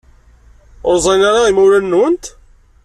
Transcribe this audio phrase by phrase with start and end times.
[0.87, 2.23] Ur ẓrin ara yimawlan-nwent?